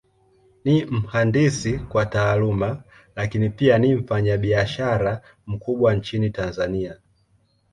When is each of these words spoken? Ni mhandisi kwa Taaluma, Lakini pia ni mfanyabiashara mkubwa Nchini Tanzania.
Ni 0.63 0.85
mhandisi 0.85 1.79
kwa 1.79 2.05
Taaluma, 2.05 2.83
Lakini 3.15 3.49
pia 3.49 3.77
ni 3.77 3.95
mfanyabiashara 3.95 5.21
mkubwa 5.47 5.93
Nchini 5.95 6.29
Tanzania. 6.29 6.97